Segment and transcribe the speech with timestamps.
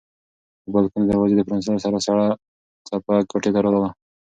[0.63, 2.27] د بالکن د دروازې په پرانیستلو سره سړه
[2.87, 3.89] څپه کوټې ته راغله.